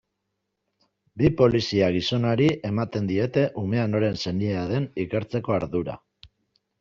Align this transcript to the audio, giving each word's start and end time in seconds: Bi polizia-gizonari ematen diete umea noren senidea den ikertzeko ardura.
Bi 1.21 1.29
polizia-gizonari 1.41 2.47
ematen 2.69 3.09
diete 3.11 3.43
umea 3.65 3.83
noren 3.91 4.17
senidea 4.23 4.65
den 4.73 4.89
ikertzeko 5.05 5.55
ardura. 5.59 5.95